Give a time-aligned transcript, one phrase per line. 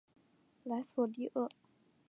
[0.63, 1.47] 莱索蒂厄。